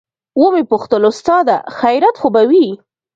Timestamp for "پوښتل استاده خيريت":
0.71-2.15